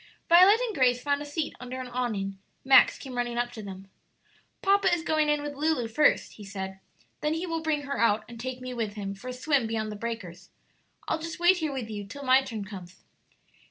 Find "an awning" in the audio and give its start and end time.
1.79-2.39